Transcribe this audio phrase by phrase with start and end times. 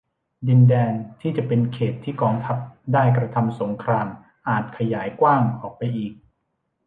[0.47, 2.57] ดินแดนที่จะเป็นเขตต์ที่กองทัพ
[2.93, 4.07] ได้กระทำสงคราม
[4.47, 6.13] อาจขยายกว้างออกไปอีก